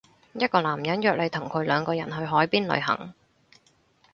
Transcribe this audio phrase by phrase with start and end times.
[0.33, 3.13] 一個男人約你同佢兩個人去海邊旅行